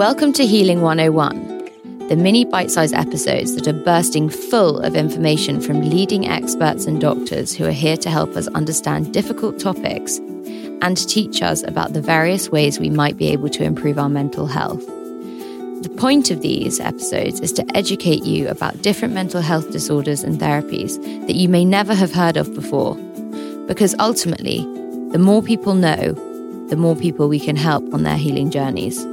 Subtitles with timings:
[0.00, 5.60] Welcome to Healing 101, the mini bite sized episodes that are bursting full of information
[5.60, 10.16] from leading experts and doctors who are here to help us understand difficult topics
[10.80, 14.46] and teach us about the various ways we might be able to improve our mental
[14.46, 14.86] health.
[14.86, 20.40] The point of these episodes is to educate you about different mental health disorders and
[20.40, 22.94] therapies that you may never have heard of before.
[23.66, 24.60] Because ultimately,
[25.10, 26.14] the more people know,
[26.70, 29.09] the more people we can help on their healing journeys.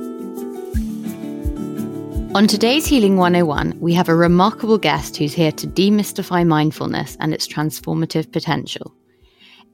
[2.38, 7.34] On today's Healing 101, we have a remarkable guest who's here to demystify mindfulness and
[7.34, 8.94] its transformative potential.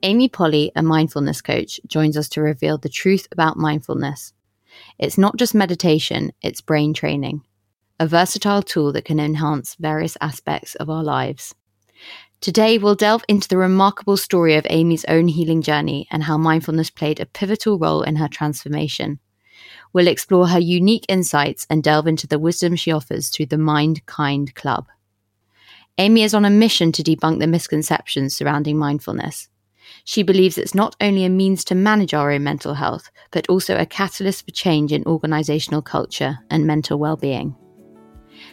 [0.02, 4.32] Amy Polly, a mindfulness coach, joins us to reveal the truth about mindfulness.
[4.98, 7.42] It's not just meditation, it's brain training,
[8.00, 11.54] a versatile tool that can enhance various aspects of our lives.
[12.40, 16.88] Today, we'll delve into the remarkable story of Amy's own healing journey and how mindfulness
[16.88, 19.20] played a pivotal role in her transformation.
[19.92, 24.04] We'll explore her unique insights and delve into the wisdom she offers through the Mind
[24.06, 24.86] Kind Club.
[25.98, 29.48] Amy is on a mission to debunk the misconceptions surrounding mindfulness.
[30.04, 33.76] She believes it's not only a means to manage our own mental health, but also
[33.76, 37.54] a catalyst for change in organizational culture and mental well being.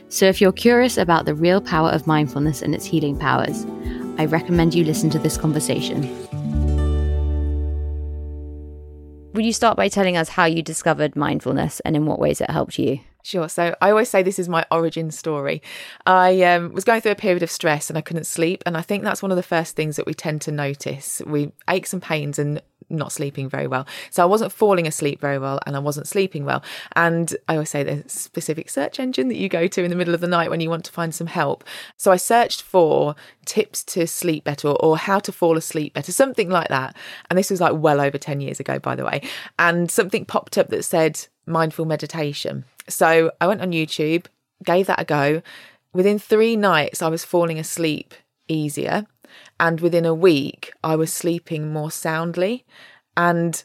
[0.09, 3.65] So, if you're curious about the real power of mindfulness and its healing powers,
[4.17, 6.70] I recommend you listen to this conversation.
[9.33, 12.49] Would you start by telling us how you discovered mindfulness and in what ways it
[12.49, 12.99] helped you?
[13.23, 13.47] Sure.
[13.47, 15.61] So I always say this is my origin story.
[16.05, 18.63] I um, was going through a period of stress and I couldn't sleep.
[18.65, 21.21] And I think that's one of the first things that we tend to notice.
[21.25, 22.61] We aches and pains and
[22.91, 23.87] not sleeping very well.
[24.09, 26.63] So I wasn't falling asleep very well and I wasn't sleeping well.
[26.95, 30.13] And I always say the specific search engine that you go to in the middle
[30.13, 31.63] of the night when you want to find some help.
[31.97, 36.49] So I searched for tips to sleep better or how to fall asleep better, something
[36.49, 36.95] like that.
[37.29, 39.21] And this was like well over 10 years ago, by the way.
[39.57, 42.65] And something popped up that said mindful meditation.
[42.87, 44.25] So I went on YouTube,
[44.63, 45.41] gave that a go.
[45.93, 48.13] Within three nights, I was falling asleep
[48.47, 49.07] easier
[49.61, 52.65] and within a week I was sleeping more soundly
[53.15, 53.63] and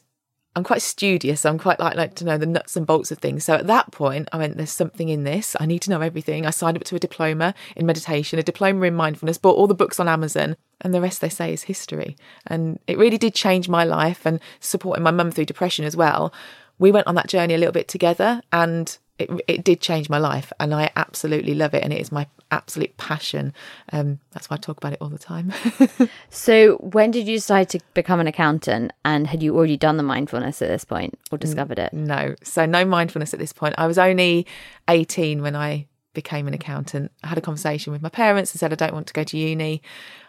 [0.55, 1.45] I'm quite studious.
[1.45, 3.43] I'm quite like like to know the nuts and bolts of things.
[3.43, 5.55] So at that point, I went, "There's something in this.
[5.59, 8.87] I need to know everything." I signed up to a diploma in meditation, a diploma
[8.87, 12.17] in mindfulness, bought all the books on Amazon, and the rest they say is history.
[12.47, 16.33] And it really did change my life and supporting my mum through depression as well.
[16.79, 20.17] We went on that journey a little bit together, and it, it did change my
[20.17, 23.53] life and I absolutely love it and it is my absolute passion.
[23.91, 25.51] Um, that's why I talk about it all the time.
[26.29, 30.03] so, when did you decide to become an accountant and had you already done the
[30.03, 31.93] mindfulness at this point or discovered it?
[31.93, 32.35] No.
[32.43, 33.75] So, no mindfulness at this point.
[33.77, 34.45] I was only
[34.87, 37.11] 18 when I became an accountant.
[37.23, 39.37] I had a conversation with my parents and said, I don't want to go to
[39.37, 39.83] uni.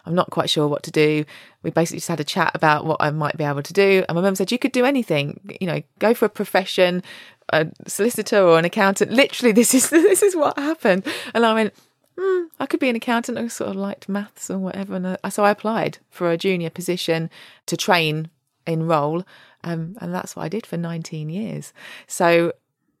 [0.05, 1.25] I'm not quite sure what to do.
[1.63, 4.05] We basically just had a chat about what I might be able to do.
[4.07, 7.01] And my mum said, You could do anything, you know, go for a profession,
[7.53, 9.11] a solicitor or an accountant.
[9.11, 11.05] Literally, this is this is what happened.
[11.33, 11.73] And I went,
[12.17, 13.37] hmm, I could be an accountant.
[13.37, 14.95] I sort of liked maths or whatever.
[14.95, 17.29] And I, so I applied for a junior position
[17.67, 18.29] to train,
[18.65, 19.23] enroll.
[19.63, 21.73] Um, and that's what I did for 19 years.
[22.07, 22.53] So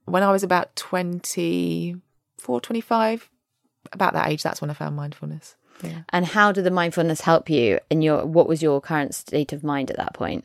[0.05, 3.29] when I was about 24, 25,
[3.93, 5.55] about that age, that's when I found mindfulness.
[5.81, 6.01] Yeah.
[6.09, 7.79] And how did the mindfulness help you?
[7.89, 10.43] And your what was your current state of mind at that point?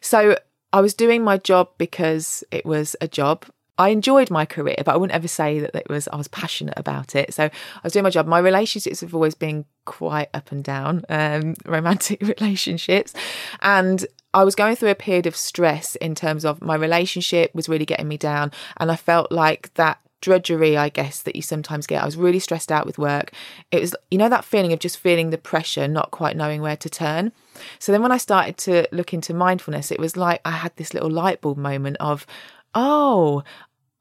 [0.00, 0.36] So
[0.74, 3.46] I was doing my job because it was a job.
[3.78, 6.74] I enjoyed my career, but I wouldn't ever say that it was I was passionate
[6.76, 7.32] about it.
[7.32, 8.26] So I was doing my job.
[8.26, 13.14] My relationships have always been quite up and down, um, romantic relationships,
[13.62, 14.04] and
[14.34, 17.86] I was going through a period of stress in terms of my relationship was really
[17.86, 22.02] getting me down, and I felt like that drudgery, I guess, that you sometimes get.
[22.02, 23.30] I was really stressed out with work.
[23.70, 26.78] It was, you know, that feeling of just feeling the pressure, not quite knowing where
[26.78, 27.30] to turn.
[27.78, 30.94] So then when I started to look into mindfulness, it was like I had this
[30.94, 32.26] little light bulb moment of,
[32.74, 33.42] oh,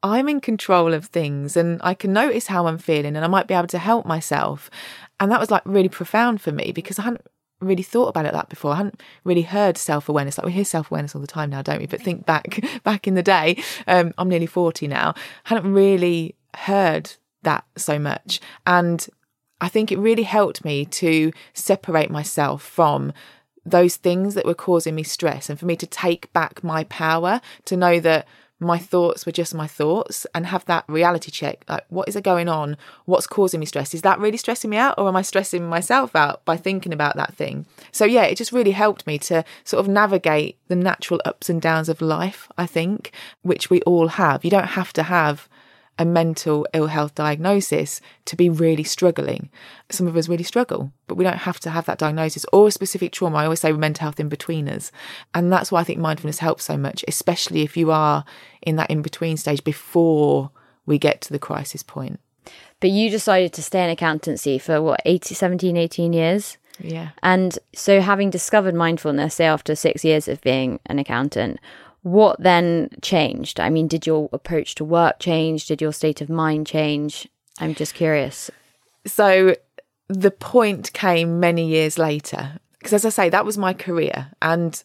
[0.04, 3.48] I'm in control of things and I can notice how I'm feeling and I might
[3.48, 4.70] be able to help myself.
[5.20, 7.26] And that was like really profound for me because I hadn't
[7.64, 8.74] really thought about it that before.
[8.74, 10.38] I hadn't really heard self awareness.
[10.38, 11.88] Like we hear self awareness all the time now, don't we?
[11.88, 13.64] But think back back in the day.
[13.88, 15.14] Um, I'm nearly forty now.
[15.46, 17.12] I hadn't really heard
[17.44, 19.08] that so much, and
[19.62, 23.14] I think it really helped me to separate myself from
[23.66, 27.42] those things that were causing me stress and for me to take back my power
[27.66, 28.28] to know that
[28.60, 32.24] my thoughts were just my thoughts and have that reality check like what is it
[32.24, 32.78] going on?
[33.06, 33.94] What's causing me stress?
[33.94, 37.16] Is that really stressing me out or am i stressing myself out by thinking about
[37.16, 37.66] that thing?
[37.92, 41.62] So yeah it just really helped me to sort of navigate the natural ups and
[41.62, 43.12] downs of life i think
[43.42, 44.44] which we all have.
[44.44, 45.50] You don't have to have
[46.00, 49.50] a mental ill health diagnosis to be really struggling.
[49.92, 52.72] Some of us really struggle, but we don't have to have that diagnosis or a
[52.72, 53.38] specific trauma.
[53.38, 54.92] I always say we're mental health in betweeners.
[55.34, 58.26] And that's why I think mindfulness helps so much, especially if you are
[58.62, 60.50] in that in between stage before
[60.86, 62.20] we get to the crisis point.
[62.80, 66.58] But you decided to stay in accountancy for what, 80, 17, 18 years?
[66.80, 67.10] Yeah.
[67.22, 71.60] And so, having discovered mindfulness, say after six years of being an accountant,
[72.04, 73.60] what then changed?
[73.60, 75.66] I mean, did your approach to work change?
[75.66, 77.28] Did your state of mind change?
[77.60, 78.52] I'm just curious.
[79.06, 79.56] So
[80.10, 82.60] the point came many years later.
[82.78, 84.32] Because as I say, that was my career.
[84.42, 84.84] And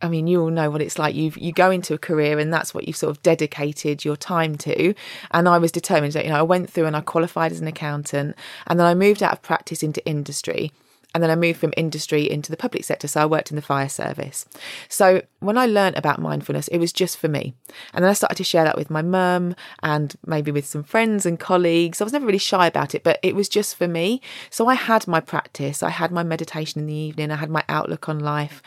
[0.00, 1.14] I mean, you all know what it's like.
[1.14, 4.56] You you go into a career, and that's what you've sort of dedicated your time
[4.58, 4.94] to.
[5.30, 7.66] And I was determined that you know I went through and I qualified as an
[7.66, 8.36] accountant,
[8.66, 10.72] and then I moved out of practice into industry.
[11.16, 13.08] And then I moved from industry into the public sector.
[13.08, 14.44] So I worked in the fire service.
[14.90, 17.54] So when I learned about mindfulness, it was just for me.
[17.94, 21.24] And then I started to share that with my mum and maybe with some friends
[21.24, 22.02] and colleagues.
[22.02, 24.20] I was never really shy about it, but it was just for me.
[24.50, 27.64] So I had my practice, I had my meditation in the evening, I had my
[27.66, 28.62] outlook on life.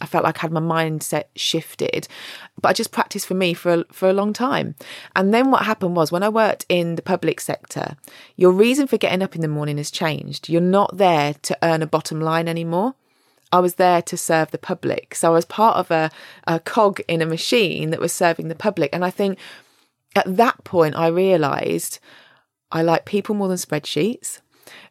[0.00, 2.08] I felt like I had my mindset shifted,
[2.60, 4.74] but I just practiced for me for a, for a long time.
[5.14, 7.96] And then what happened was when I worked in the public sector,
[8.36, 10.48] your reason for getting up in the morning has changed.
[10.48, 12.94] You're not there to earn a bottom line anymore.
[13.52, 15.14] I was there to serve the public.
[15.14, 16.10] So I was part of a,
[16.46, 18.90] a cog in a machine that was serving the public.
[18.92, 19.38] And I think
[20.14, 21.98] at that point, I realised
[22.72, 24.40] I like people more than spreadsheets.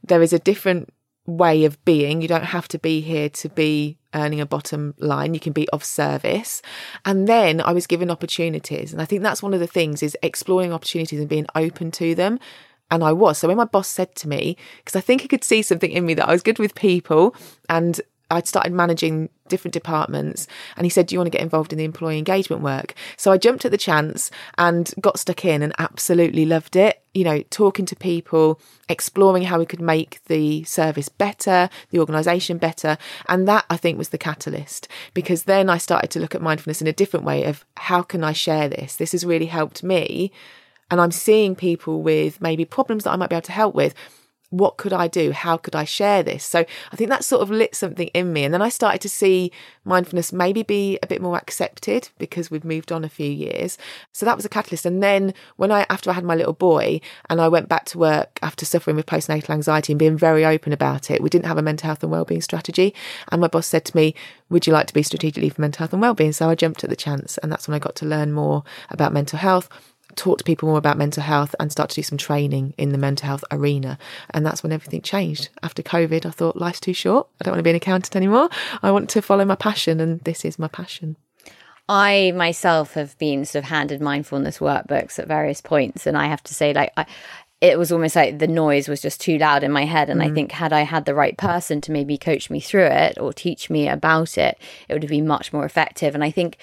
[0.03, 0.94] There is a different
[1.25, 2.21] way of being.
[2.21, 5.33] You don't have to be here to be earning a bottom line.
[5.33, 6.61] You can be of service.
[7.06, 8.91] And then I was given opportunities.
[8.91, 12.15] And I think that's one of the things is exploring opportunities and being open to
[12.15, 12.39] them.
[12.91, 13.38] And I was.
[13.38, 16.06] So when my boss said to me, because I think he could see something in
[16.06, 17.35] me that I was good with people
[17.69, 18.01] and
[18.31, 20.48] I'd started managing different departments
[20.78, 22.94] and he said, Do you want to get involved in the employee engagement work?
[23.18, 27.01] So I jumped at the chance and got stuck in and absolutely loved it.
[27.13, 32.57] You know, talking to people, exploring how we could make the service better, the organisation
[32.57, 32.98] better.
[33.28, 36.81] And that I think was the catalyst because then I started to look at mindfulness
[36.81, 38.96] in a different way of how can I share this?
[38.96, 40.31] This has really helped me.
[40.92, 43.94] And I'm seeing people with maybe problems that I might be able to help with
[44.50, 45.31] what could I do?
[45.31, 46.44] How could I share this?
[46.44, 48.44] So I think that sort of lit something in me.
[48.44, 49.51] And then I started to see
[49.86, 53.78] mindfulness maybe be a bit more accepted because we've moved on a few years.
[54.12, 54.86] So that was a catalyst.
[54.86, 57.00] And then when I, after I had my little boy
[57.30, 60.74] and I went back to work after suffering with postnatal anxiety and being very open
[60.74, 62.94] about it, we didn't have a mental health and wellbeing strategy.
[63.31, 64.16] And my boss said to me,
[64.50, 66.31] would you like to be strategically for mental health and wellbeing?
[66.31, 67.38] So I jumped at the chance.
[67.40, 69.69] And that's when I got to learn more about mental health
[70.15, 72.97] talk to people more about mental health and start to do some training in the
[72.97, 73.97] mental health arena.
[74.31, 75.50] And that's when everything changed.
[75.63, 77.27] After COVID, I thought life's too short.
[77.39, 78.50] I don't want to be an accountant anymore.
[78.81, 81.15] I want to follow my passion, and this is my passion.
[81.88, 86.44] I myself have been sort of handed mindfulness workbooks at various points, and I have
[86.44, 87.05] to say, like, I,
[87.62, 90.09] it was almost like the noise was just too loud in my head.
[90.09, 90.31] And mm.
[90.31, 93.33] I think, had I had the right person to maybe coach me through it or
[93.33, 94.57] teach me about it,
[94.88, 96.15] it would have been much more effective.
[96.15, 96.57] And I think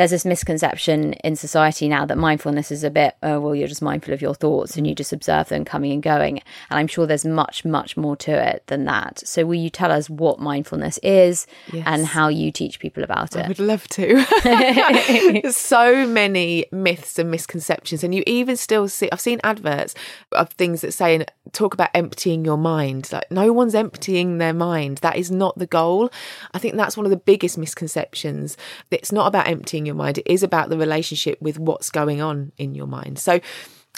[0.00, 3.82] there's this misconception in society now that mindfulness is a bit, oh, well, you're just
[3.82, 6.38] mindful of your thoughts and you just observe them coming and going.
[6.70, 9.20] And I'm sure there's much, much more to it than that.
[9.26, 11.84] So, will you tell us what mindfulness is yes.
[11.86, 13.44] and how you teach people about it?
[13.44, 15.50] I would love to.
[15.52, 18.02] so many myths and misconceptions.
[18.02, 19.94] And you even still see, I've seen adverts
[20.32, 23.12] of things that say, talk about emptying your mind.
[23.12, 24.98] Like, no one's emptying their mind.
[24.98, 26.10] That is not the goal.
[26.54, 28.56] I think that's one of the biggest misconceptions.
[28.90, 30.18] It's not about emptying your mind.
[30.18, 33.18] It is about the relationship with what's going on in your mind.
[33.18, 33.40] So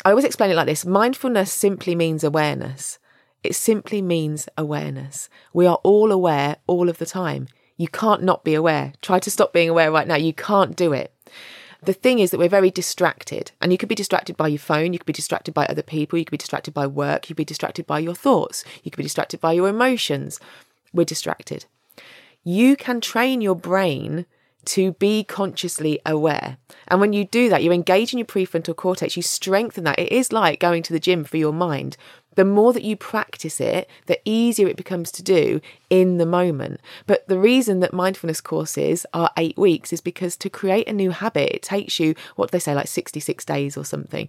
[0.05, 2.99] I always explain it like this mindfulness simply means awareness.
[3.45, 5.29] It simply means awareness.
[5.53, 7.49] We are all aware all of the time.
[7.77, 8.93] You can't not be aware.
[9.03, 10.17] Try to stop being aware right now.
[10.17, 11.13] You can't do it.
[11.85, 14.93] The thing is that we're very distracted, and you could be distracted by your phone,
[14.93, 17.41] you could be distracted by other people, you could be distracted by work, you could
[17.41, 20.39] be distracted by your thoughts, you could be distracted by your emotions.
[20.93, 21.65] We're distracted.
[22.45, 24.27] You can train your brain
[24.65, 26.57] to be consciously aware.
[26.89, 29.99] And when you do that, you engage in your prefrontal cortex, you strengthen that.
[29.99, 31.97] It is like going to the gym for your mind.
[32.35, 36.81] The more that you practice it, the easier it becomes to do in the moment.
[37.07, 41.11] But the reason that mindfulness courses are eight weeks is because to create a new
[41.11, 44.29] habit, it takes you, what do they say, like 66 days or something.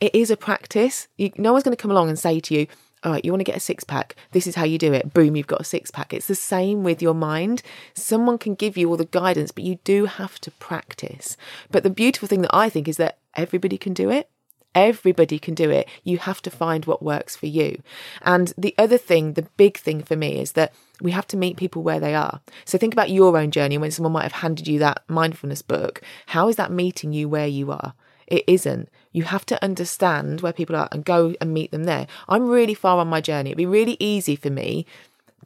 [0.00, 1.08] It is a practice.
[1.16, 2.66] You, no one's going to come along and say to you,
[3.04, 4.16] all right, you want to get a six pack.
[4.32, 5.12] This is how you do it.
[5.12, 6.14] Boom, you've got a six pack.
[6.14, 7.62] It's the same with your mind.
[7.92, 11.36] Someone can give you all the guidance, but you do have to practice.
[11.70, 14.30] But the beautiful thing that I think is that everybody can do it.
[14.74, 15.88] Everybody can do it.
[16.02, 17.80] You have to find what works for you.
[18.22, 21.56] And the other thing, the big thing for me is that we have to meet
[21.56, 22.40] people where they are.
[22.64, 26.02] So think about your own journey when someone might have handed you that mindfulness book.
[26.26, 27.94] How is that meeting you where you are?
[28.26, 28.88] It isn't.
[29.14, 32.08] You have to understand where people are and go and meet them there.
[32.28, 33.50] I'm really far on my journey.
[33.50, 34.84] It'd be really easy for me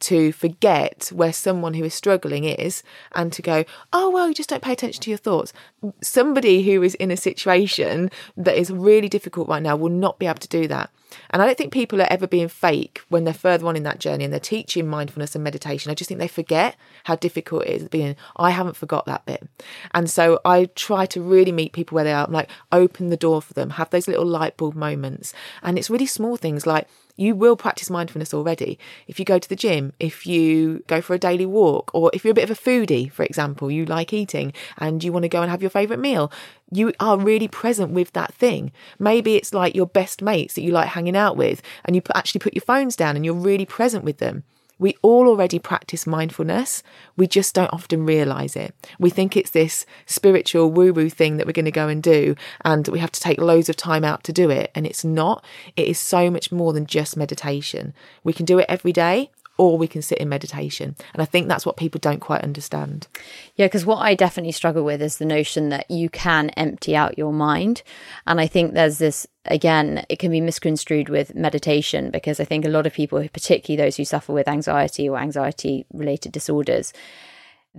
[0.01, 4.49] to forget where someone who is struggling is and to go, oh, well, you just
[4.49, 5.53] don't pay attention to your thoughts.
[6.01, 10.25] Somebody who is in a situation that is really difficult right now will not be
[10.25, 10.89] able to do that.
[11.31, 13.99] And I don't think people are ever being fake when they're further on in that
[13.99, 15.91] journey and they're teaching mindfulness and meditation.
[15.91, 16.75] I just think they forget
[17.05, 19.47] how difficult it is being, I haven't forgot that bit.
[19.93, 23.17] And so I try to really meet people where they are, I'm like open the
[23.17, 25.33] door for them, have those little light bulb moments.
[25.63, 26.87] And it's really small things like,
[27.19, 28.79] you will practice mindfulness already.
[29.07, 32.23] If you go to the gym, if you go for a daily walk, or if
[32.23, 35.29] you're a bit of a foodie, for example, you like eating and you want to
[35.29, 36.31] go and have your favourite meal,
[36.71, 38.71] you are really present with that thing.
[38.97, 42.39] Maybe it's like your best mates that you like hanging out with, and you actually
[42.39, 44.43] put your phones down and you're really present with them.
[44.79, 46.81] We all already practice mindfulness.
[47.17, 48.73] We just don't often realize it.
[48.97, 52.35] We think it's this spiritual woo woo thing that we're going to go and do,
[52.65, 54.71] and we have to take loads of time out to do it.
[54.73, 55.43] And it's not.
[55.75, 57.93] It is so much more than just meditation.
[58.23, 59.29] We can do it every day
[59.59, 60.95] or we can sit in meditation.
[61.13, 63.07] And I think that's what people don't quite understand.
[63.55, 67.17] Yeah, because what I definitely struggle with is the notion that you can empty out
[67.17, 67.83] your mind.
[68.25, 72.63] And I think there's this, again, it can be misconstrued with meditation because I think
[72.63, 76.93] a lot of people, particularly those who suffer with anxiety or anxiety related disorders,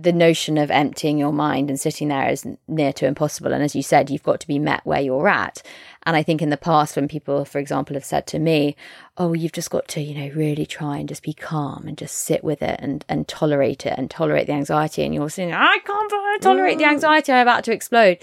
[0.01, 3.53] the notion of emptying your mind and sitting there is near to impossible.
[3.53, 5.61] And as you said, you've got to be met where you're at.
[6.03, 8.75] And I think in the past, when people, for example, have said to me,
[9.17, 12.17] Oh, you've just got to, you know, really try and just be calm and just
[12.17, 15.03] sit with it and, and tolerate it and tolerate the anxiety.
[15.03, 16.91] And you're saying, I can't tolerate the mm.
[16.91, 17.31] anxiety.
[17.31, 18.17] I'm about to explode.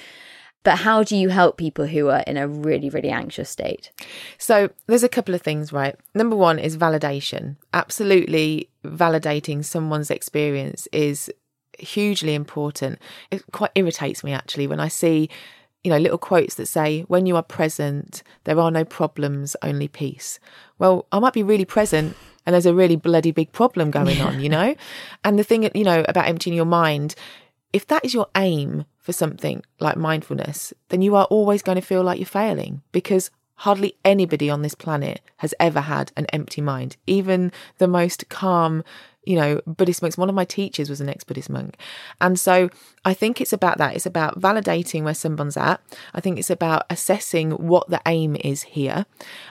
[0.65, 3.93] But how do you help people who are in a really, really anxious state?
[4.39, 5.95] So there's a couple of things, right?
[6.15, 7.57] Number one is validation.
[7.73, 11.33] Absolutely validating someone's experience is
[11.79, 12.99] hugely important.
[13.31, 15.29] It quite irritates me actually when I see
[15.85, 19.89] you know, little quotes that say, when you are present, there are no problems, only
[19.89, 20.41] peace.
[20.79, 24.41] Well, I might be really present and there's a really bloody big problem going on,
[24.41, 24.75] you know?
[25.25, 27.15] And the thing, you know, about emptying your mind,
[27.73, 31.83] if that is your aim for something like mindfulness, then you are always going to
[31.83, 36.61] feel like you're failing because hardly anybody on this planet has ever had an empty
[36.61, 36.97] mind.
[37.07, 38.85] Even the most calm,
[39.29, 40.17] you know, Buddhist monks.
[40.17, 41.77] One of my teachers was an ex Buddhist monk.
[42.19, 42.71] And so
[43.05, 43.95] I think it's about that.
[43.95, 45.83] It's about validating where someone's at.
[46.15, 49.05] I think it's about assessing what the aim is here.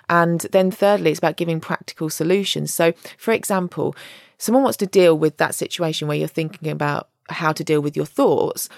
[0.10, 2.74] And then thirdly, it's about giving practical solutions.
[2.74, 3.96] So, for example,
[4.39, 7.96] someone wants to deal with that situation where you're thinking about how to deal with
[7.96, 8.69] your thoughts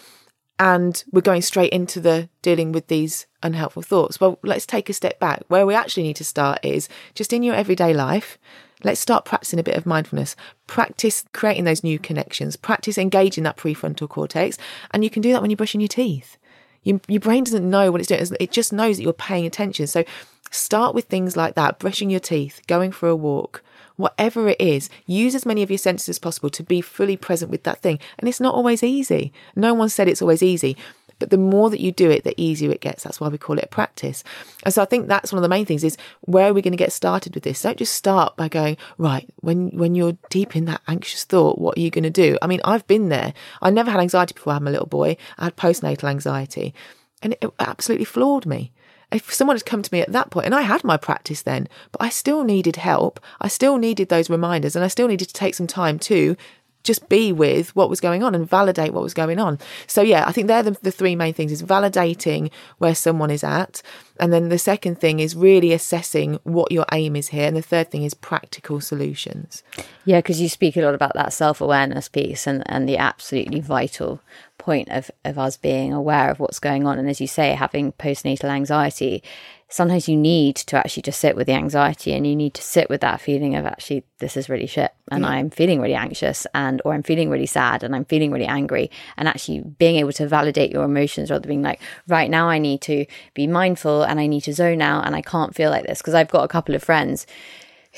[0.59, 4.19] and we're going straight into the dealing with these unhelpful thoughts.
[4.19, 5.43] Well, let's take a step back.
[5.47, 8.37] Where we actually need to start is just in your everyday life.
[8.83, 10.35] Let's start practicing a bit of mindfulness.
[10.67, 12.55] Practice creating those new connections.
[12.55, 14.57] Practice engaging that prefrontal cortex.
[14.91, 16.37] And you can do that when you're brushing your teeth.
[16.83, 18.25] You, your brain doesn't know what it's doing.
[18.39, 19.87] It just knows that you're paying attention.
[19.87, 20.05] So
[20.49, 23.63] start with things like that brushing your teeth, going for a walk,
[23.97, 27.51] whatever it is, use as many of your senses as possible to be fully present
[27.51, 27.99] with that thing.
[28.17, 29.33] And it's not always easy.
[29.57, 30.77] No one said it's always easy.
[31.19, 33.03] But the more that you do it, the easier it gets.
[33.03, 34.23] That's why we call it practice.
[34.63, 36.73] And so I think that's one of the main things is where are we going
[36.73, 37.61] to get started with this?
[37.61, 41.77] Don't just start by going, right, when when you're deep in that anxious thought, what
[41.77, 42.37] are you going to do?
[42.41, 43.33] I mean, I've been there.
[43.61, 45.17] I never had anxiety before I had my little boy.
[45.37, 46.73] I had postnatal anxiety.
[47.21, 48.71] And it absolutely floored me
[49.11, 51.67] if someone had come to me at that point, and I had my practice then,
[51.91, 55.33] but I still needed help, I still needed those reminders, and I still needed to
[55.33, 56.35] take some time to
[56.83, 59.59] just be with what was going on and validate what was going on.
[59.87, 63.43] So yeah, I think they're the, the three main things is validating where someone is
[63.43, 63.81] at.
[64.19, 67.47] And then the second thing is really assessing what your aim is here.
[67.47, 69.63] And the third thing is practical solutions.
[70.05, 73.59] Yeah, because you speak a lot about that self awareness piece and, and the absolutely
[73.59, 74.21] vital
[74.69, 76.99] point of, of us being aware of what's going on.
[76.99, 79.23] And as you say, having postnatal anxiety
[79.71, 82.89] sometimes you need to actually just sit with the anxiety and you need to sit
[82.89, 85.29] with that feeling of actually this is really shit and yeah.
[85.29, 88.89] i'm feeling really anxious and or i'm feeling really sad and i'm feeling really angry
[89.15, 92.57] and actually being able to validate your emotions rather than being like right now i
[92.57, 95.85] need to be mindful and i need to zone out and i can't feel like
[95.85, 97.27] this because i've got a couple of friends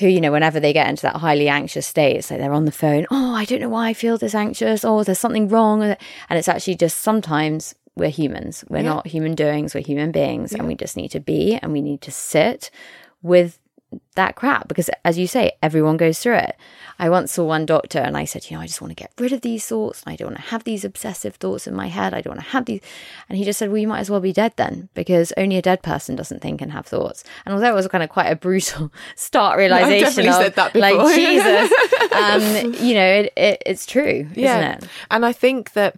[0.02, 2.66] who, you know, whenever they get into that highly anxious state, it's like they're on
[2.66, 3.06] the phone.
[3.10, 4.84] Oh, I don't know why I feel this anxious.
[4.84, 5.82] Oh, there's something wrong.
[5.82, 5.96] And
[6.30, 8.64] it's actually just sometimes we're humans.
[8.68, 8.94] We're yeah.
[8.94, 10.58] not human doings, we're human beings, yeah.
[10.58, 12.70] and we just need to be and we need to sit
[13.22, 13.58] with
[14.14, 16.56] that crap because as you say everyone goes through it
[16.98, 19.12] i once saw one doctor and i said you know i just want to get
[19.18, 21.86] rid of these thoughts and i don't want to have these obsessive thoughts in my
[21.88, 22.80] head i don't want to have these
[23.28, 25.62] and he just said well you might as well be dead then because only a
[25.62, 28.36] dead person doesn't think and have thoughts and although it was kind of quite a
[28.36, 31.72] brutal start realization no, of like jesus
[32.12, 34.58] um, you know it, it, it's true yeah.
[34.58, 35.96] isn't it and i think that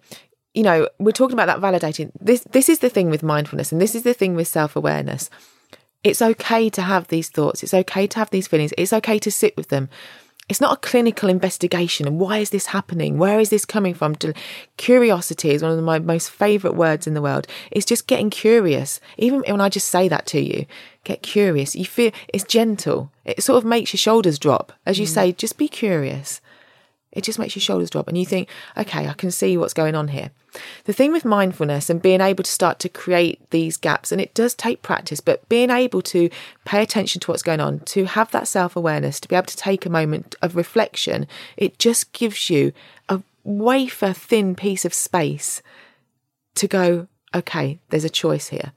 [0.55, 2.13] you know, we're talking about that validating.
[2.21, 5.29] This this is the thing with mindfulness and this is the thing with self-awareness.
[6.05, 7.63] It's okay to have these thoughts.
[7.63, 8.75] It's okay to have these feelings.
[8.77, 9.89] It's okay to sit with them.
[10.47, 13.17] It's not a clinical investigation and why is this happening?
[13.17, 14.15] Where is this coming from?
[14.77, 17.47] Curiosity is one of my most favorite words in the world.
[17.71, 19.01] It's just getting curious.
[19.17, 20.67] Even when I just say that to you,
[21.05, 21.75] get curious.
[21.75, 23.11] You feel it's gentle.
[23.25, 24.75] It sort of makes your shoulders drop.
[24.85, 25.15] As you mm.
[25.15, 26.43] say, just be curious.
[27.15, 29.95] It just makes your shoulders drop and you think, okay, I can see what's going
[29.95, 30.31] on here.
[30.85, 34.35] The thing with mindfulness and being able to start to create these gaps, and it
[34.35, 36.31] does take practice, but being able to
[36.65, 39.57] pay attention to what's going on, to have that self awareness, to be able to
[39.57, 42.73] take a moment of reflection, it just gives you
[43.09, 45.63] a wafer thin piece of space
[46.55, 48.73] to go, okay, there's a choice here.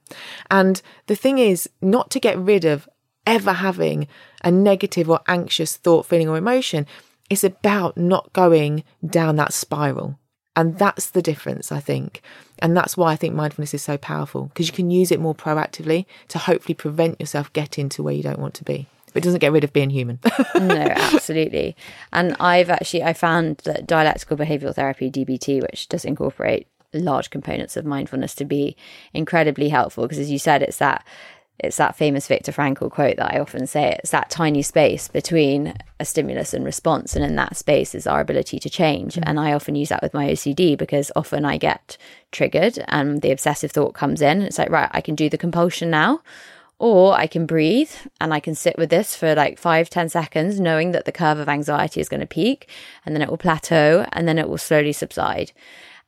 [0.49, 2.89] And the thing is, not to get rid of
[3.27, 4.07] ever having
[4.43, 6.87] a negative or anxious thought, feeling, or emotion
[7.29, 10.17] it's about not going down that spiral.
[10.55, 12.21] And that's the difference, I think.
[12.59, 15.35] And that's why I think mindfulness is so powerful because you can use it more
[15.35, 18.87] proactively to hopefully prevent yourself getting to where you don't want to be.
[19.13, 20.19] But it doesn't get rid of being human.
[20.55, 21.75] no, absolutely.
[22.11, 27.77] And I've actually I found that dialectical behavioral therapy DBT, which does incorporate large components
[27.77, 28.75] of mindfulness, to be
[29.13, 31.05] incredibly helpful because, as you said, it's that
[31.59, 35.73] it's that famous Viktor Frankl quote that I often say it's that tiny space between
[35.99, 37.15] a stimulus and response.
[37.15, 39.15] And in that space is our ability to change.
[39.15, 39.23] Mm-hmm.
[39.27, 41.97] And I often use that with my OCD because often I get
[42.31, 44.43] triggered and the obsessive thought comes in.
[44.43, 46.21] It's like, right, I can do the compulsion now.
[46.79, 47.89] Or I can breathe
[48.21, 51.39] and I can sit with this for like five, ten seconds, knowing that the curve
[51.39, 52.69] of anxiety is going to peak
[53.03, 55.53] and then it will plateau and then it will slowly subside.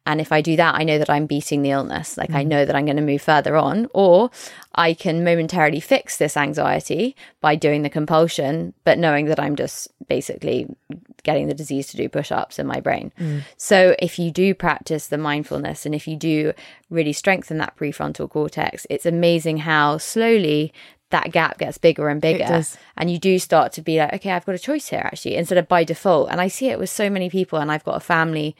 [0.05, 2.17] And if I do that, I know that I'm beating the illness.
[2.17, 2.35] Like mm.
[2.35, 3.87] I know that I'm going to move further on.
[3.93, 4.31] Or
[4.73, 9.89] I can momentarily fix this anxiety by doing the compulsion, but knowing that I'm just
[10.07, 10.67] basically
[11.23, 13.11] getting the disease to do push ups in my brain.
[13.19, 13.43] Mm.
[13.57, 16.53] So if you do practice the mindfulness and if you do
[16.89, 20.73] really strengthen that prefrontal cortex, it's amazing how slowly
[21.11, 22.63] that gap gets bigger and bigger
[22.95, 25.57] and you do start to be like okay i've got a choice here actually instead
[25.57, 27.99] of by default and i see it with so many people and i've got a
[27.99, 28.55] family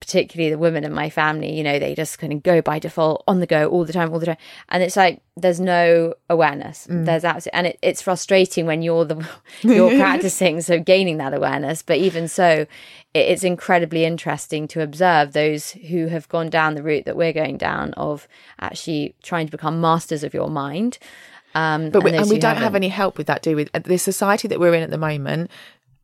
[0.00, 3.22] particularly the women in my family, you know, they just kind of go by default
[3.28, 4.38] on the go all the time, all the time.
[4.70, 6.86] And it's like there's no awareness.
[6.86, 7.04] Mm.
[7.04, 9.28] There's absolutely, and it, it's frustrating when you're the
[9.60, 11.82] you're practicing, so gaining that awareness.
[11.82, 12.66] But even so,
[13.12, 17.34] it, it's incredibly interesting to observe those who have gone down the route that we're
[17.34, 18.26] going down of
[18.58, 20.98] actually trying to become masters of your mind.
[21.54, 22.62] Um, but we, and, and we don't haven't.
[22.62, 23.64] have any help with that, do we?
[23.64, 25.50] The society that we're in at the moment,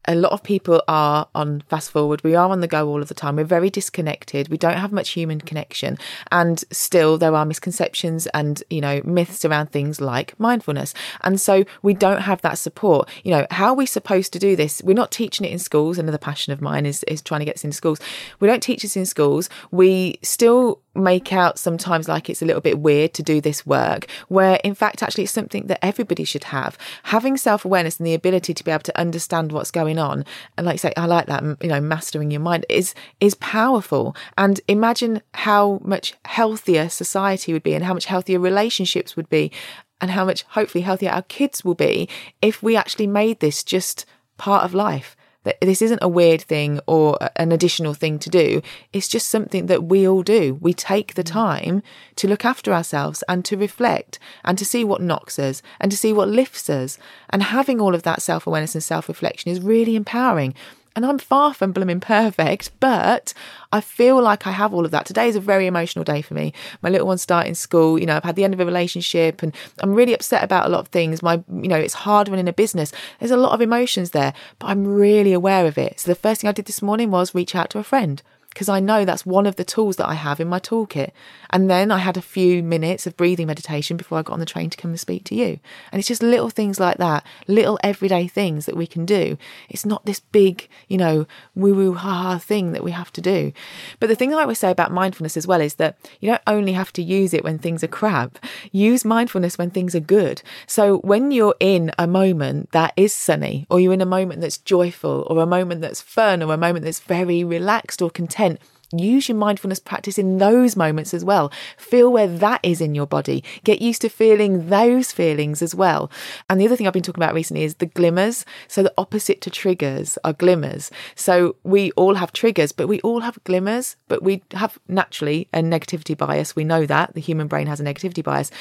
[0.06, 2.22] a lot of people are on fast forward.
[2.22, 3.36] We are on the go all of the time.
[3.36, 4.48] We're very disconnected.
[4.48, 5.98] We don't have much human connection.
[6.30, 10.94] And still, there are misconceptions and, you know, myths around things like mindfulness.
[11.22, 13.08] And so we don't have that support.
[13.24, 14.82] You know, how are we supposed to do this?
[14.84, 15.98] We're not teaching it in schools.
[15.98, 18.00] Another passion of mine is, is trying to get this into schools.
[18.40, 19.48] We don't teach this in schools.
[19.70, 24.06] We still make out sometimes like it's a little bit weird to do this work,
[24.28, 26.76] where in fact, actually, it's something that everybody should have.
[27.04, 30.24] Having self awareness and the ability to be able to understand what's going on,
[30.56, 34.16] and like I say, I like that, you know, mastering your mind is is powerful.
[34.36, 39.52] And imagine how much healthier society would be, and how much healthier relationships would be,
[40.00, 42.08] and how much hopefully healthier our kids will be
[42.42, 44.06] if we actually made this just
[44.36, 45.16] part of life
[45.60, 48.62] this isn't a weird thing or an additional thing to do.
[48.92, 50.54] It's just something that we all do.
[50.60, 51.32] We take the mm.
[51.32, 51.82] time
[52.16, 55.96] to look after ourselves and to reflect and to see what knocks us and to
[55.96, 56.98] see what lifts us.
[57.30, 60.54] And having all of that self awareness and self reflection is really empowering.
[60.96, 63.34] And I'm far from blooming perfect, but
[63.70, 65.04] I feel like I have all of that.
[65.04, 66.54] Today is a very emotional day for me.
[66.80, 67.98] My little one's starting school.
[67.98, 70.70] You know, I've had the end of a relationship and I'm really upset about a
[70.70, 71.22] lot of things.
[71.22, 72.92] My, you know, it's hard running a business.
[73.18, 76.00] There's a lot of emotions there, but I'm really aware of it.
[76.00, 78.22] So the first thing I did this morning was reach out to a friend
[78.56, 81.10] because I know that's one of the tools that I have in my toolkit.
[81.50, 84.46] And then I had a few minutes of breathing meditation before I got on the
[84.46, 85.60] train to come and speak to you.
[85.92, 89.36] And it's just little things like that, little everyday things that we can do.
[89.68, 93.20] It's not this big, you know, woo woo ha ha thing that we have to
[93.20, 93.52] do.
[94.00, 96.72] But the thing I always say about mindfulness as well is that you don't only
[96.72, 98.38] have to use it when things are crap,
[98.72, 100.40] use mindfulness when things are good.
[100.66, 104.56] So when you're in a moment that is sunny, or you're in a moment that's
[104.56, 108.45] joyful, or a moment that's fun, or a moment that's very relaxed or content
[108.92, 111.50] Use your mindfulness practice in those moments as well.
[111.76, 113.42] Feel where that is in your body.
[113.64, 116.08] Get used to feeling those feelings as well.
[116.48, 118.44] And the other thing I've been talking about recently is the glimmers.
[118.68, 120.92] So, the opposite to triggers are glimmers.
[121.16, 125.60] So, we all have triggers, but we all have glimmers, but we have naturally a
[125.62, 126.54] negativity bias.
[126.54, 128.52] We know that the human brain has a negativity bias.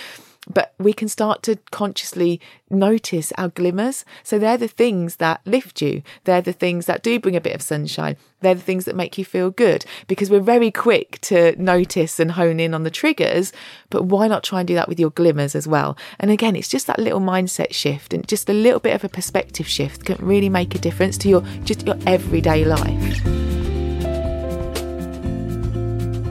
[0.47, 4.05] But we can start to consciously notice our glimmers.
[4.23, 6.03] So they're the things that lift you.
[6.23, 8.17] They're the things that do bring a bit of sunshine.
[8.41, 12.31] They're the things that make you feel good because we're very quick to notice and
[12.31, 13.51] hone in on the triggers.
[13.89, 15.97] But why not try and do that with your glimmers as well?
[16.19, 19.09] And again, it's just that little mindset shift and just a little bit of a
[19.09, 23.45] perspective shift can really make a difference to your just your everyday life.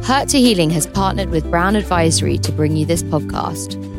[0.04, 3.93] Hurt to Healing has partnered with Brown Advisory to bring you this podcast.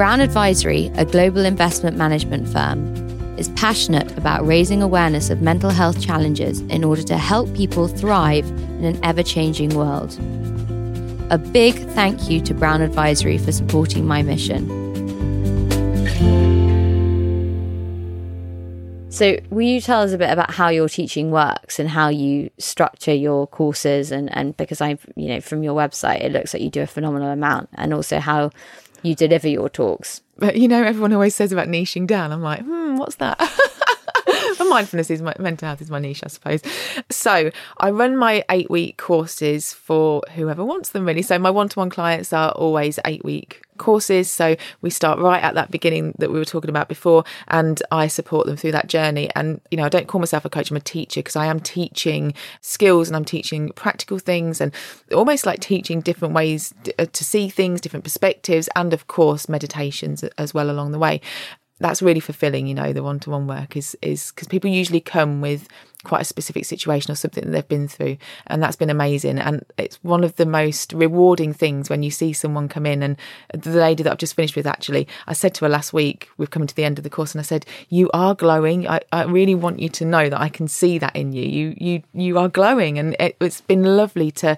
[0.00, 2.96] Brown Advisory, a global investment management firm,
[3.38, 8.46] is passionate about raising awareness of mental health challenges in order to help people thrive
[8.48, 10.18] in an ever changing world.
[11.28, 14.80] A big thank you to Brown Advisory for supporting my mission.
[19.10, 22.48] So, will you tell us a bit about how your teaching works and how you
[22.56, 24.12] structure your courses?
[24.12, 26.86] And, and because I've, you know, from your website, it looks like you do a
[26.86, 28.50] phenomenal amount, and also how
[29.02, 30.22] you deliver your talks.
[30.38, 32.32] But you know, everyone always says about niching down.
[32.32, 33.38] I'm like, hmm, what's that?
[34.70, 36.62] mindfulness is my mental health is my niche, I suppose.
[37.10, 41.22] So I run my eight week courses for whoever wants them really.
[41.22, 44.30] So my one to one clients are always eight week courses.
[44.30, 48.06] So we start right at that beginning that we were talking about before, and I
[48.06, 49.30] support them through that journey.
[49.34, 51.58] And, you know, I don't call myself a coach, I'm a teacher because I am
[51.58, 54.72] teaching skills and I'm teaching practical things and
[55.12, 60.22] almost like teaching different ways uh, to see things, different perspectives, and of course, meditations
[60.22, 61.20] as well along the way
[61.80, 65.68] that's really fulfilling you know the one-to-one work is is because people usually come with
[66.04, 68.16] quite a specific situation or something that they've been through
[68.46, 69.38] and that's been amazing.
[69.38, 73.16] And it's one of the most rewarding things when you see someone come in and
[73.52, 76.50] the lady that I've just finished with actually I said to her last week we've
[76.50, 78.88] come to the end of the course and I said you are glowing.
[78.88, 81.44] I, I really want you to know that I can see that in you.
[81.44, 82.98] You you you are glowing.
[82.98, 84.56] And it, it's been lovely to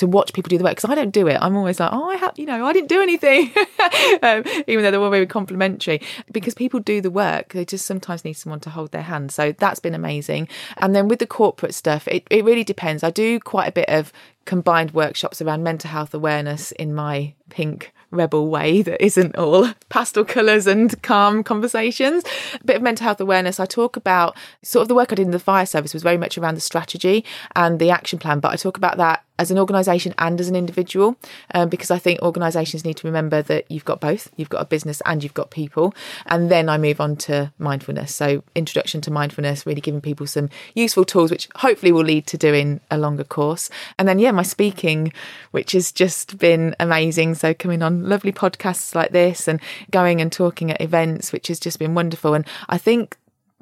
[0.00, 1.36] to watch people do the work because I don't do it.
[1.40, 3.52] I'm always like, oh, I have, you know, I didn't do anything,
[4.22, 6.00] um, even though they're all very complimentary.
[6.32, 9.30] Because people do the work, they just sometimes need someone to hold their hand.
[9.30, 10.48] So that's been amazing.
[10.78, 13.04] And then with the corporate stuff, it, it really depends.
[13.04, 14.10] I do quite a bit of
[14.46, 20.24] combined workshops around mental health awareness in my pink rebel way that isn't all pastel
[20.24, 22.24] colours and calm conversations.
[22.54, 23.60] A bit of mental health awareness.
[23.60, 26.16] I talk about sort of the work I did in the fire service was very
[26.16, 29.58] much around the strategy and the action plan, but I talk about that as an
[29.58, 31.16] organisation and as an individual,
[31.54, 34.30] um, because I think organisations need to remember that you've got both.
[34.36, 35.94] You've got a business and you've got people.
[36.26, 38.14] And then I move on to mindfulness.
[38.14, 42.36] So introduction to mindfulness, really giving people some useful tools, which hopefully will lead to
[42.36, 43.70] doing a longer course.
[43.98, 45.10] And then yeah, my speaking,
[45.52, 47.34] which has just been amazing.
[47.34, 49.58] So coming on lovely podcasts like this and
[49.90, 52.34] going and talking at events, which has just been wonderful.
[52.34, 53.16] And I think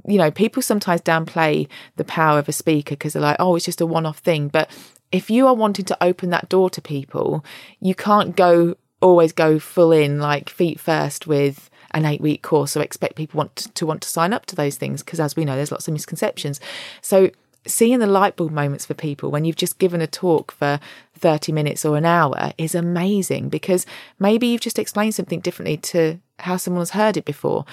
[0.06, 3.64] you know, people sometimes downplay the power of a speaker because they're like, oh, it's
[3.64, 4.48] just a one off thing.
[4.48, 4.70] But
[5.12, 7.44] if you are wanting to open that door to people,
[7.80, 12.76] you can't go always go full in like feet first with an eight week course
[12.76, 15.36] or expect people want to, to want to sign up to those things because as
[15.36, 16.60] we know there's lots of misconceptions.
[17.00, 17.30] So
[17.66, 20.80] seeing the light bulb moments for people when you've just given a talk for
[21.18, 23.86] 30 minutes or an hour is amazing because
[24.18, 27.64] maybe you've just explained something differently to how someone's heard it before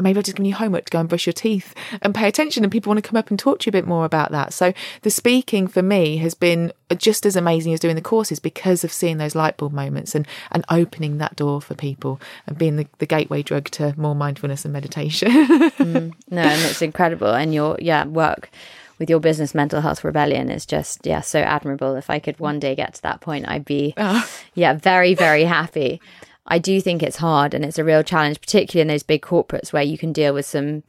[0.00, 2.64] maybe I've just given you homework to go and brush your teeth and pay attention.
[2.64, 4.52] And people want to come up and talk to you a bit more about that.
[4.52, 8.84] So the speaking for me has been just as amazing as doing the courses because
[8.84, 12.76] of seeing those light bulb moments and, and opening that door for people and being
[12.76, 15.30] the, the gateway drug to more mindfulness and meditation.
[15.30, 17.32] mm, no, and it's incredible.
[17.32, 18.50] And your, yeah, work
[18.98, 22.60] with your business mental health rebellion is just yeah so admirable if i could one
[22.60, 24.30] day get to that point i'd be oh.
[24.54, 26.00] yeah very very happy
[26.46, 29.72] I do think it's hard and it's a real challenge, particularly in those big corporates
[29.72, 30.82] where you can deal with some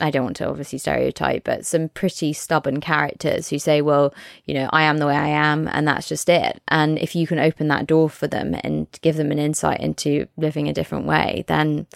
[0.00, 4.54] I don't want to obviously stereotype, but some pretty stubborn characters who say, well, you
[4.54, 6.62] know, I am the way I am and that's just it.
[6.68, 10.28] And if you can open that door for them and give them an insight into
[10.36, 11.86] living a different way, then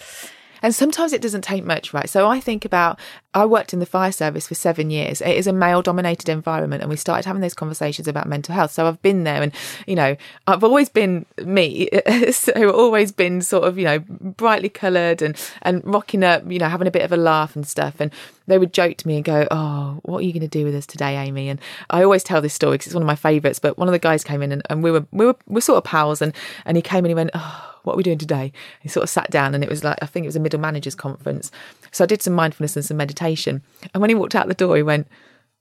[0.63, 2.09] and sometimes it doesn't take much, right?
[2.09, 2.99] So I think about
[3.35, 5.21] I worked in the fire service for seven years.
[5.21, 8.73] It is a male dominated environment, and we started having those conversations about mental health.
[8.73, 9.53] So I've been there, and
[9.87, 11.89] you know, I've always been me,
[12.31, 16.69] so always been sort of you know brightly coloured and and rocking up, you know,
[16.69, 18.01] having a bit of a laugh and stuff.
[18.01, 18.13] And
[18.47, 20.75] they would joke to me and go, "Oh, what are you going to do with
[20.75, 23.59] us today, Amy?" And I always tell this story because it's one of my favourites.
[23.59, 25.79] But one of the guys came in, and, and we were we were we're sort
[25.79, 28.19] of pals, and and he came in and he went, "Oh." What are we doing
[28.19, 28.53] today?
[28.81, 30.61] He sort of sat down and it was like, I think it was a middle
[30.61, 31.51] managers conference.
[31.91, 33.63] So I did some mindfulness and some meditation.
[33.93, 35.09] And when he walked out the door, he went,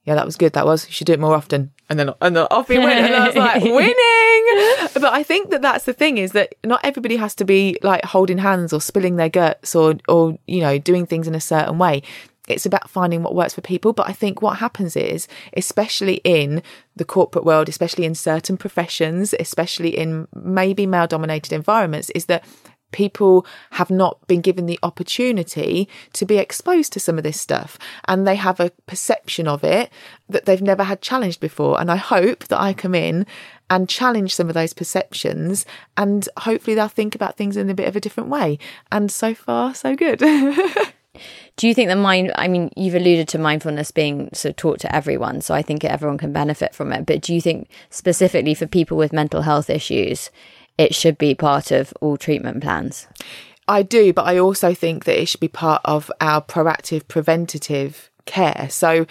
[0.04, 0.52] yeah, that was good.
[0.54, 0.86] That was.
[0.86, 1.70] You should do it more often.
[1.88, 3.94] And then, and then off he went, and I was like, winning.
[4.94, 8.04] But I think that that's the thing is that not everybody has to be like
[8.04, 11.78] holding hands or spilling their guts or, or you know, doing things in a certain
[11.78, 12.02] way
[12.48, 13.92] it's about finding what works for people.
[13.92, 16.62] But I think what happens is, especially in
[16.96, 22.44] the corporate world, especially in certain professions, especially in maybe male dominated environments, is that
[22.92, 27.78] people have not been given the opportunity to be exposed to some of this stuff
[28.06, 29.90] and they have a perception of it
[30.28, 31.80] that they've never had challenged before.
[31.80, 33.26] And I hope that I come in
[33.70, 35.64] and challenge some of those perceptions
[35.96, 38.58] and hopefully they'll think about things in a bit of a different way.
[38.92, 40.22] And so far, so good.
[41.56, 44.80] Do you think that mind, I mean, you've alluded to mindfulness being sort of taught
[44.80, 47.06] to everyone, so I think everyone can benefit from it.
[47.06, 50.30] But do you think specifically for people with mental health issues,
[50.78, 53.06] it should be part of all treatment plans?
[53.68, 58.10] I do, but I also think that it should be part of our proactive preventative
[58.24, 58.68] care.
[58.70, 59.06] So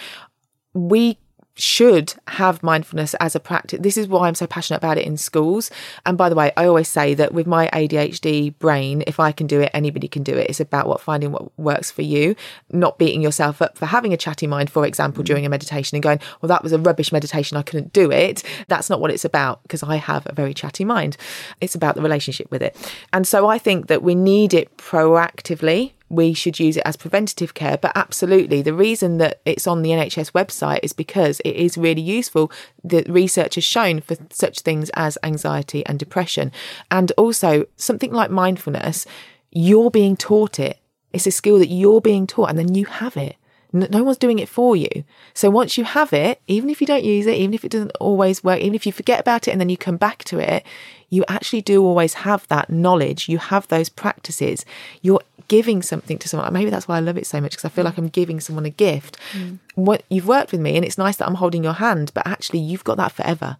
[0.73, 1.17] we
[1.61, 3.79] should have mindfulness as a practice.
[3.81, 5.69] This is why I'm so passionate about it in schools.
[6.05, 9.47] And by the way, I always say that with my ADHD brain, if I can
[9.47, 10.49] do it, anybody can do it.
[10.49, 12.35] It's about what finding what works for you,
[12.71, 16.03] not beating yourself up for having a chatty mind, for example, during a meditation and
[16.03, 17.57] going, well, that was a rubbish meditation.
[17.57, 18.43] I couldn't do it.
[18.67, 21.15] That's not what it's about because I have a very chatty mind.
[21.59, 22.75] It's about the relationship with it.
[23.13, 27.53] And so I think that we need it proactively we should use it as preventative
[27.53, 27.77] care.
[27.77, 32.01] But absolutely, the reason that it's on the NHS website is because it is really
[32.01, 32.51] useful.
[32.83, 36.51] The research has shown for such things as anxiety and depression.
[36.91, 39.05] And also, something like mindfulness,
[39.51, 40.77] you're being taught it.
[41.13, 43.37] It's a skill that you're being taught, and then you have it.
[43.73, 45.05] No one's doing it for you.
[45.33, 47.95] So once you have it, even if you don't use it, even if it doesn't
[48.01, 50.65] always work, even if you forget about it and then you come back to it,
[51.09, 53.29] you actually do always have that knowledge.
[53.29, 54.65] You have those practices.
[55.01, 56.53] You're giving something to someone.
[56.53, 58.65] Maybe that's why I love it so much because I feel like I'm giving someone
[58.65, 59.17] a gift.
[59.33, 59.59] Mm.
[59.75, 62.59] What you've worked with me and it's nice that I'm holding your hand, but actually
[62.59, 63.57] you've got that forever.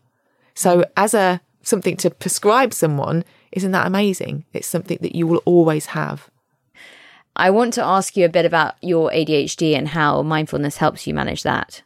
[0.54, 4.46] So as a something to prescribe someone, isn't that amazing?
[4.54, 6.30] It's something that you will always have.
[7.36, 11.14] I want to ask you a bit about your ADHD and how mindfulness helps you
[11.14, 11.82] manage that.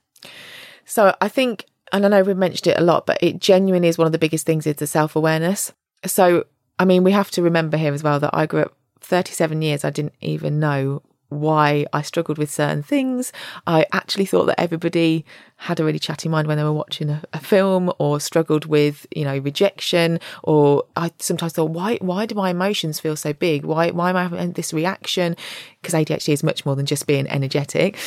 [0.85, 3.97] So I think, and I know we've mentioned it a lot, but it genuinely is
[3.97, 5.73] one of the biggest things is the self awareness.
[6.05, 6.45] So,
[6.77, 9.85] I mean, we have to remember here as well that I grew up 37 years,
[9.85, 13.31] I didn't even know why I struggled with certain things.
[13.65, 15.25] I actually thought that everybody
[15.57, 19.07] had a really chatty mind when they were watching a, a, film or struggled with,
[19.15, 23.65] you know, rejection or I sometimes thought, why why do my emotions feel so big?
[23.65, 25.35] Why why am I having this reaction?
[25.81, 27.97] Because ADHD is much more than just being energetic.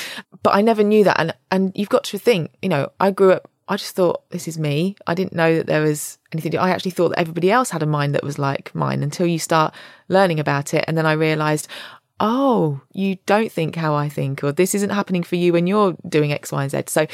[0.43, 3.33] But I never knew that and and you've got to think, you know, I grew
[3.33, 4.97] up I just thought this is me.
[5.07, 6.57] I didn't know that there was anything.
[6.59, 9.39] I actually thought that everybody else had a mind that was like mine until you
[9.39, 9.75] start
[10.09, 10.85] learning about it.
[10.89, 11.69] And then I realized,
[12.19, 15.97] oh, you don't think how I think, or this isn't happening for you when you're
[16.09, 16.85] doing X, Y, and Z.
[16.87, 17.07] So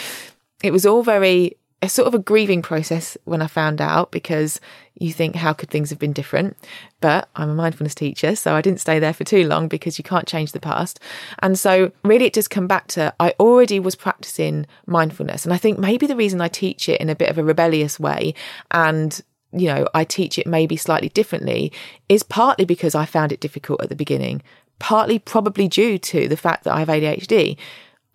[0.63, 4.61] it was all very, a sort of a grieving process when I found out because
[4.95, 6.57] you think, how could things have been different?
[7.01, 10.05] But I'm a mindfulness teacher, so I didn't stay there for too long because you
[10.05, 11.01] can't change the past.
[11.41, 15.45] And so, really, it does come back to I already was practicing mindfulness.
[15.45, 18.01] And I think maybe the reason I teach it in a bit of a rebellious
[18.01, 18.35] way
[18.71, 19.21] and
[19.57, 21.71] you know, I teach it maybe slightly differently
[22.09, 24.43] is partly because I found it difficult at the beginning
[24.79, 27.57] partly probably due to the fact that I have ADHD.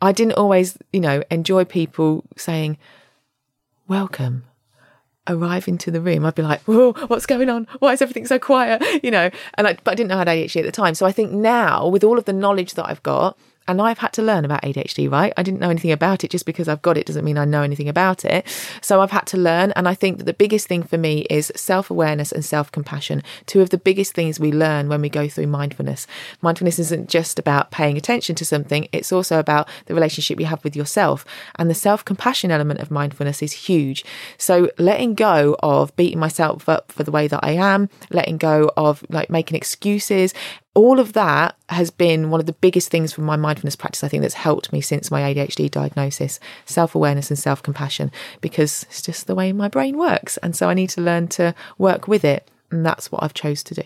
[0.01, 2.77] I didn't always, you know, enjoy people saying,
[3.89, 4.43] Welcome,
[5.27, 6.23] arrive into the room.
[6.23, 7.65] I'd be like, Whoa, what's going on?
[7.79, 8.83] Why is everything so quiet?
[9.03, 10.93] You know, and I, but I didn't know I had ADHD at the time.
[10.93, 13.35] So I think now, with all of the knowledge that I've got,
[13.67, 15.31] and I've had to learn about ADHD, right?
[15.37, 17.61] I didn't know anything about it just because I've got it doesn't mean I know
[17.61, 18.47] anything about it.
[18.81, 19.71] So I've had to learn.
[19.75, 23.21] And I think that the biggest thing for me is self awareness and self compassion.
[23.45, 26.07] Two of the biggest things we learn when we go through mindfulness.
[26.41, 30.63] Mindfulness isn't just about paying attention to something, it's also about the relationship you have
[30.63, 31.23] with yourself.
[31.57, 34.03] And the self compassion element of mindfulness is huge.
[34.37, 38.71] So letting go of beating myself up for the way that I am, letting go
[38.75, 40.33] of like making excuses,
[40.79, 44.07] all of that has been one of the biggest things from my mindfulness practice, I
[44.07, 49.01] think, that's helped me since my ADHD diagnosis self awareness and self compassion, because it's
[49.01, 50.37] just the way my brain works.
[50.37, 52.49] And so I need to learn to work with it.
[52.71, 53.83] And that's what I've chose to do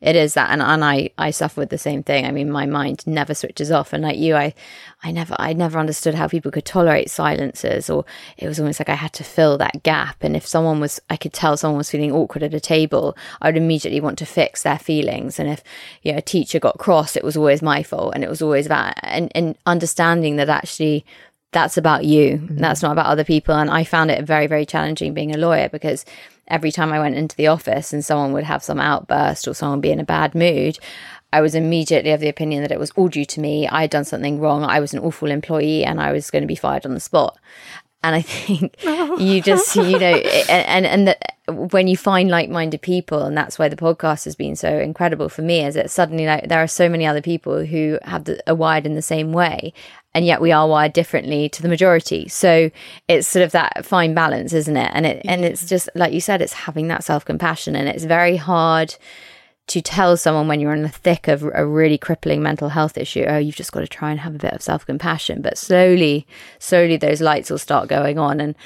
[0.00, 2.24] it is that and, and I, I suffer with the same thing.
[2.26, 4.54] I mean my mind never switches off and like you I
[5.02, 8.04] I never I never understood how people could tolerate silences or
[8.36, 11.16] it was almost like I had to fill that gap and if someone was I
[11.16, 14.62] could tell someone was feeling awkward at a table, I would immediately want to fix
[14.62, 15.38] their feelings.
[15.38, 15.62] And if
[16.02, 18.66] you know, a teacher got cross, it was always my fault and it was always
[18.66, 21.04] about and, and understanding that actually
[21.52, 22.38] that's about you.
[22.38, 22.58] Mm-hmm.
[22.58, 23.54] That's not about other people.
[23.54, 26.04] And I found it very, very challenging being a lawyer because
[26.48, 29.80] every time I went into the office and someone would have some outburst or someone
[29.80, 30.78] be in a bad mood,
[31.32, 33.68] I was immediately of the opinion that it was all due to me.
[33.68, 34.64] I had done something wrong.
[34.64, 37.38] I was an awful employee and I was going to be fired on the spot.
[38.02, 39.18] And I think oh.
[39.18, 40.14] you just, you know,
[40.48, 44.36] and, and that when you find like minded people, and that's why the podcast has
[44.36, 47.64] been so incredible for me, is that suddenly like there are so many other people
[47.64, 49.72] who have the, are wired in the same way
[50.18, 52.26] and yet we are wired differently to the majority.
[52.26, 52.72] So
[53.06, 54.90] it's sort of that fine balance, isn't it?
[54.92, 58.02] And it and it's just like you said, it's having that self compassion, and it's
[58.02, 58.96] very hard
[59.68, 63.26] to tell someone when you're in the thick of a really crippling mental health issue,
[63.28, 65.40] oh, you've just got to try and have a bit of self compassion.
[65.40, 66.26] But slowly,
[66.58, 68.40] slowly, those lights will start going on.
[68.40, 68.56] And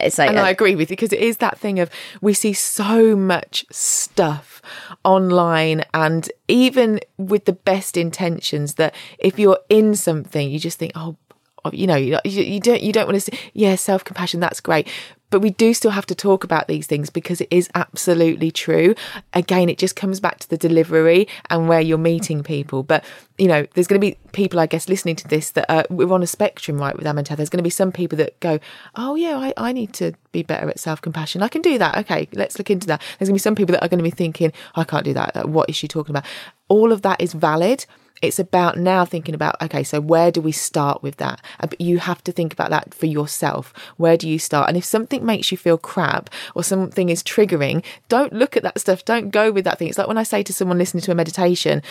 [0.00, 2.52] it's like, and I agree with you because it is that thing of we see
[2.52, 4.60] so much stuff
[5.04, 10.92] online and even with the best intentions that if you're in something, you just think,
[10.94, 11.16] oh,
[11.64, 14.60] oh you know, you, you don't you don't want to see, yeah, self compassion, that's
[14.60, 14.88] great,
[15.34, 18.94] but we do still have to talk about these things because it is absolutely true.
[19.32, 22.84] Again, it just comes back to the delivery and where you're meeting people.
[22.84, 23.04] But,
[23.36, 26.12] you know, there's going to be people, I guess, listening to this that are, we're
[26.12, 27.34] on a spectrum, right, with Amanda.
[27.34, 28.60] There's going to be some people that go,
[28.94, 31.42] oh, yeah, I, I need to be better at self compassion.
[31.42, 31.98] I can do that.
[31.98, 33.00] Okay, let's look into that.
[33.18, 35.14] There's going to be some people that are going to be thinking, I can't do
[35.14, 35.48] that.
[35.48, 36.26] What is she talking about?
[36.68, 37.86] All of that is valid
[38.26, 41.40] it's about now thinking about, okay, so where do we start with that?
[41.60, 43.72] Uh, but you have to think about that for yourself.
[43.96, 44.68] Where do you start?
[44.68, 48.78] And if something makes you feel crap or something is triggering, don't look at that
[48.78, 49.04] stuff.
[49.04, 49.88] Don't go with that thing.
[49.88, 51.82] It's like when I say to someone listening to a meditation,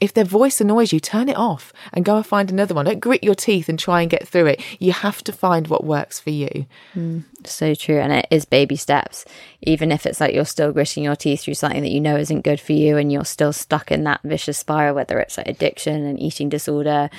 [0.00, 2.86] if their voice annoys you, turn it off and go and find another one.
[2.86, 4.62] Don't grit your teeth and try and get through it.
[4.78, 6.66] You have to find what works for you.
[6.94, 7.98] Mm, so true.
[7.98, 9.24] And it is baby steps.
[9.62, 12.42] Even if it's like you're still gritting your teeth through something that you know isn't
[12.42, 16.04] good for you and you're still stuck in that vicious spiral, whether it's like addiction
[16.04, 17.10] and eating disorder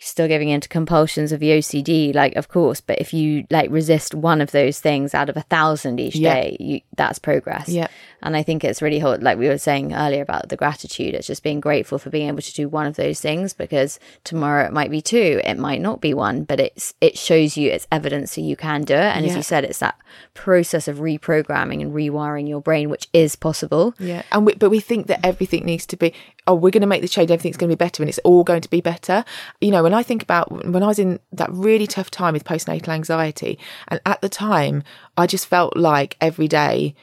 [0.00, 4.14] still giving into compulsions of the OCD, like of course, but if you like resist
[4.14, 6.34] one of those things out of a thousand each yeah.
[6.34, 7.68] day, you, that's progress.
[7.68, 7.88] Yeah.
[8.22, 11.14] And I think it's really hard, like we were saying earlier about the gratitude.
[11.14, 14.66] It's just being grateful for being able to do one of those things because tomorrow
[14.66, 17.86] it might be two, it might not be one, but it's it shows you it's
[17.90, 19.16] evidence so you can do it.
[19.16, 19.32] And yeah.
[19.32, 19.98] as you said, it's that
[20.34, 23.94] process of reprogramming and rewiring your brain, which is possible.
[23.98, 24.22] Yeah.
[24.30, 26.14] And we, but we think that everything needs to be,
[26.48, 28.42] oh, we're going to make the change, everything's going to be better, and it's all
[28.42, 29.24] going to be better.
[29.60, 32.44] You know, when I think about when I was in that really tough time with
[32.44, 33.58] postnatal anxiety,
[33.88, 34.82] and at the time,
[35.16, 36.94] I just felt like every day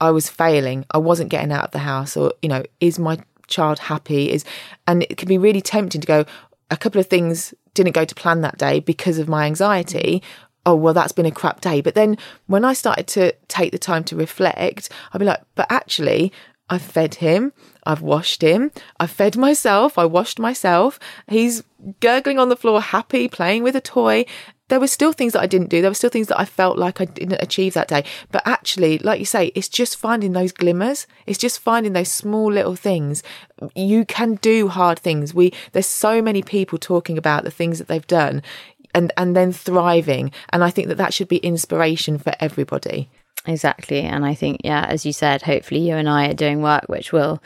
[0.00, 0.86] I was failing.
[0.90, 4.30] I wasn't getting out of the house, or, you know, is my child happy?
[4.30, 4.44] Is,
[4.86, 6.24] and it can be really tempting to go,
[6.70, 10.20] a couple of things didn't go to plan that day because of my anxiety.
[10.20, 10.22] Mm.
[10.64, 11.80] Oh, well, that's been a crap day.
[11.80, 15.70] But then when I started to take the time to reflect, I'd be like, but
[15.70, 16.32] actually,
[16.68, 17.52] I've fed him.
[17.84, 18.72] I've washed him.
[18.98, 19.98] I've fed myself.
[19.98, 20.98] I washed myself.
[21.28, 21.62] He's
[22.00, 24.26] gurgling on the floor, happy, playing with a toy.
[24.68, 25.80] There were still things that I didn't do.
[25.80, 28.04] There were still things that I felt like I didn't achieve that day.
[28.32, 31.06] But actually, like you say, it's just finding those glimmers.
[31.24, 33.22] It's just finding those small little things.
[33.76, 35.32] You can do hard things.
[35.32, 38.42] We there's so many people talking about the things that they've done
[38.92, 40.32] and and then thriving.
[40.50, 43.08] And I think that that should be inspiration for everybody.
[43.46, 44.00] Exactly.
[44.00, 47.12] And I think, yeah, as you said, hopefully you and I are doing work which
[47.12, 47.42] will